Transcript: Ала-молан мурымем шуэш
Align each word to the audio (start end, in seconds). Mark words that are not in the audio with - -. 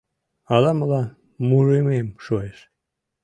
Ала-молан 0.55 1.07
мурымем 1.47 2.07
шуэш 2.23 2.57